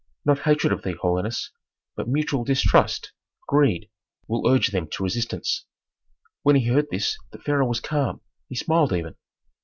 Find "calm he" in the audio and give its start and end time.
7.81-8.55